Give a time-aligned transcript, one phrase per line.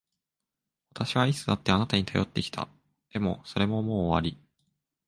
[0.95, 2.67] 私はいつだってあなたに頼ってきた。
[3.13, 4.43] でも、それももう終わり。